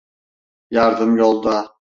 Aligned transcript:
Yardım 0.71 1.17
yolda. 1.17 1.75